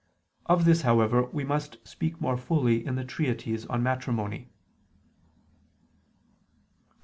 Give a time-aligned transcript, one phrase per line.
[0.47, 4.53] Of this, however, we must speak more fully in the treatise on Matrimony (Supp.